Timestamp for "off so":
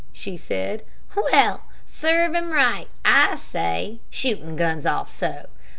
4.87-5.45